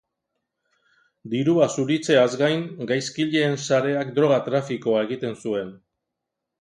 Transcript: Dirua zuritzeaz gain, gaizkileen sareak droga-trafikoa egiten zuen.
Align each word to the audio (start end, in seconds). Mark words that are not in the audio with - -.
Dirua 1.33 1.67
zuritzeaz 1.75 2.31
gain, 2.41 2.65
gaizkileen 2.93 3.61
sareak 3.67 4.11
droga-trafikoa 4.19 5.05
egiten 5.11 5.39
zuen. 5.45 5.71